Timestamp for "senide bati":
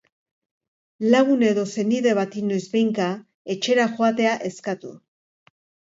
1.75-2.43